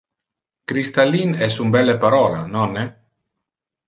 "Crystallin" 0.69 1.35
es 1.47 1.57
un 1.65 1.69
belle 1.75 1.95
parola, 2.05 2.39
nonne? 2.55 2.87